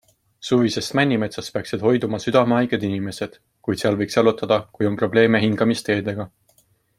[0.47, 3.37] Suvisest männimetsast peaksid hoiduma südamehaiged inimesed,
[3.69, 6.27] kuid seal võiks jalutada, kui on probleeme hingamisteedega.